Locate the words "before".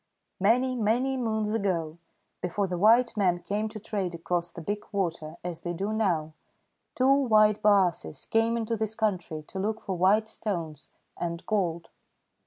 2.41-2.65